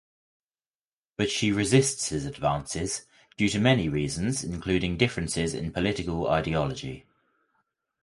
But 1.15 1.29
she 1.29 1.51
resists 1.51 2.09
his 2.09 2.25
advances 2.25 3.05
due 3.37 3.49
to 3.49 3.59
many 3.59 3.87
reasons 3.87 4.43
including 4.43 4.97
differences 4.97 5.53
in 5.53 5.71
political 5.71 6.27
ideology. 6.27 7.05